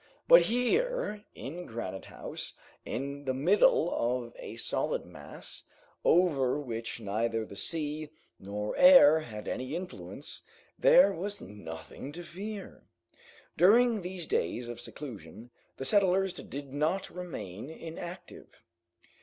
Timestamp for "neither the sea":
6.99-8.09